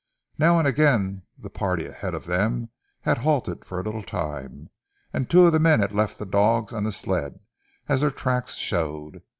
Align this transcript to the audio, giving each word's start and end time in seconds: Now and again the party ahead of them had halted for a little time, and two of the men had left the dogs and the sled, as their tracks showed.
Now 0.39 0.57
and 0.57 0.67
again 0.67 1.21
the 1.37 1.51
party 1.51 1.85
ahead 1.85 2.15
of 2.15 2.25
them 2.25 2.69
had 3.01 3.19
halted 3.19 3.63
for 3.63 3.79
a 3.79 3.83
little 3.83 4.01
time, 4.01 4.71
and 5.13 5.29
two 5.29 5.43
of 5.45 5.51
the 5.51 5.59
men 5.59 5.79
had 5.79 5.93
left 5.93 6.17
the 6.17 6.25
dogs 6.25 6.73
and 6.73 6.87
the 6.87 6.91
sled, 6.91 7.39
as 7.87 8.01
their 8.01 8.09
tracks 8.09 8.55
showed. 8.55 9.21